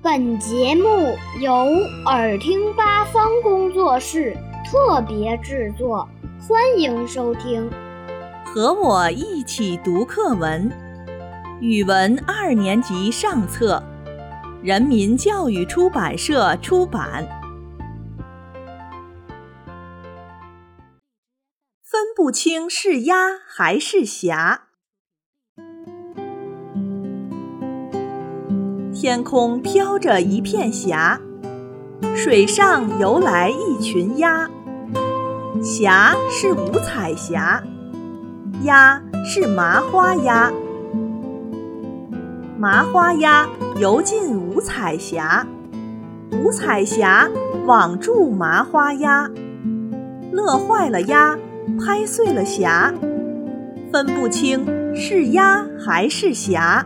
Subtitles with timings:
[0.00, 1.52] 本节目由
[2.06, 4.32] 耳听八方工作室
[4.64, 6.08] 特别制作，
[6.40, 7.68] 欢迎收听。
[8.44, 10.70] 和我一起读课文，
[11.60, 13.82] 语文二年级上册，
[14.62, 17.26] 人民教育出版社出版。
[21.82, 24.67] 分不清是鸭还是霞。
[29.00, 31.20] 天空飘着一片霞，
[32.16, 34.50] 水上游来一群鸭。
[35.62, 37.62] 霞是五彩霞，
[38.64, 40.52] 鸭是麻花鸭。
[42.58, 45.46] 麻花鸭游进五彩霞，
[46.32, 47.30] 五彩霞
[47.66, 49.30] 网住麻花鸭，
[50.32, 51.38] 乐坏了鸭，
[51.78, 52.92] 拍碎了霞，
[53.92, 56.84] 分不清是鸭还是霞。